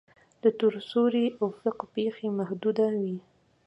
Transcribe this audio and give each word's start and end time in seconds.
د 0.43 0.45
تور 0.59 0.73
سوري 0.89 1.25
افق 1.47 1.77
پیښې 1.95 2.27
محدوده 2.39 2.87
وي. 3.01 3.17